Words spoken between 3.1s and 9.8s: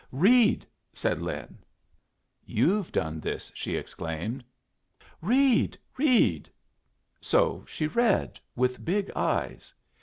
this!" she exclaimed. "Read, read!" So she read, with big eyes.